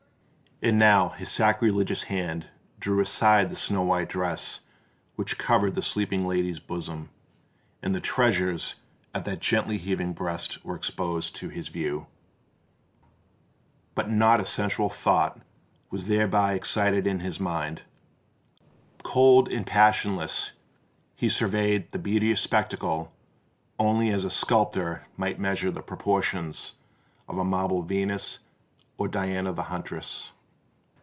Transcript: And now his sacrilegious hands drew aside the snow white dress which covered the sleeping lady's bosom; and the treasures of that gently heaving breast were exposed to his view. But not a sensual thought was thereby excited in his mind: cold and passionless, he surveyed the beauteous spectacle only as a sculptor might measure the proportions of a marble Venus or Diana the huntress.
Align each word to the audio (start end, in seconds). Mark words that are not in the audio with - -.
And 0.63 0.77
now 0.77 1.09
his 1.09 1.29
sacrilegious 1.31 2.03
hands 2.03 2.45
drew 2.79 2.99
aside 3.01 3.49
the 3.49 3.55
snow 3.55 3.81
white 3.81 4.09
dress 4.09 4.59
which 5.15 5.39
covered 5.39 5.73
the 5.73 5.81
sleeping 5.81 6.23
lady's 6.27 6.59
bosom; 6.59 7.09
and 7.81 7.95
the 7.95 7.99
treasures 7.99 8.75
of 9.11 9.23
that 9.23 9.39
gently 9.39 9.79
heaving 9.79 10.13
breast 10.13 10.63
were 10.63 10.75
exposed 10.75 11.35
to 11.37 11.49
his 11.49 11.69
view. 11.69 12.05
But 13.95 14.11
not 14.11 14.39
a 14.39 14.45
sensual 14.45 14.89
thought 14.91 15.41
was 15.89 16.05
thereby 16.05 16.53
excited 16.53 17.07
in 17.07 17.21
his 17.21 17.39
mind: 17.39 17.81
cold 19.01 19.49
and 19.49 19.65
passionless, 19.65 20.51
he 21.15 21.27
surveyed 21.27 21.89
the 21.89 21.97
beauteous 21.97 22.39
spectacle 22.39 23.11
only 23.79 24.11
as 24.11 24.23
a 24.23 24.29
sculptor 24.29 25.07
might 25.17 25.39
measure 25.39 25.71
the 25.71 25.81
proportions 25.81 26.75
of 27.27 27.39
a 27.39 27.43
marble 27.43 27.81
Venus 27.81 28.41
or 28.99 29.07
Diana 29.07 29.53
the 29.53 29.63
huntress. 29.63 30.33